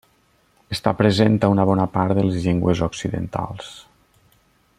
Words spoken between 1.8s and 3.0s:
part de les llengües